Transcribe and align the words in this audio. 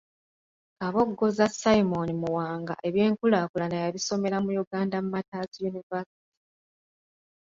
Kabogoza 0.79 1.45
Simon 1.59 2.09
Muwanga 2.21 2.73
eby'enkulaakulana 2.87 3.75
yabisomera 3.83 4.37
mu 4.45 4.51
Uganda 4.63 4.97
Martyrs 5.11 5.53
University. 5.69 6.23